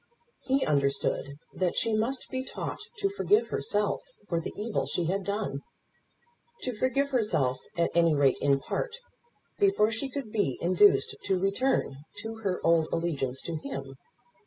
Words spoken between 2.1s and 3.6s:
be taught to forgive